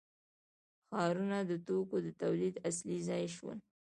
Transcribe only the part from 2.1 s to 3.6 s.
تولید اصلي ځای شول.